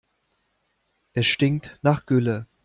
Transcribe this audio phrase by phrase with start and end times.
[1.13, 2.47] Es stinkt nach Gülle.